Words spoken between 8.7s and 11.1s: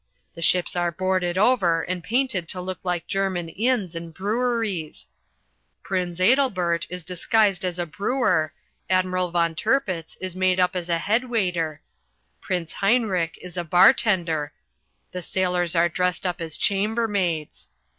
Admiral von Tirpitz is made up as a